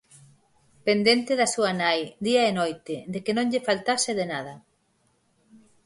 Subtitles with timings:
[0.85, 4.53] Pendente da súa nai, día e noite, de que non lle faltase de nada.